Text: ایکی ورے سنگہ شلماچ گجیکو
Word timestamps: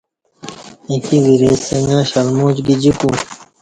ایکی 0.89 1.17
ورے 1.25 1.51
سنگہ 1.67 1.99
شلماچ 2.11 2.57
گجیکو 2.65 3.09